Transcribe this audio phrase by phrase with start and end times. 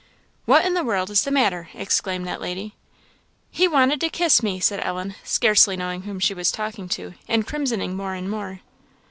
[0.45, 2.73] "What in the world is the matter?" exclaimed that lady.
[3.51, 7.45] "He wanted to kiss me!" said Ellen, scarce knowing whom she was talking to, and
[7.45, 8.61] crimsoning more and more.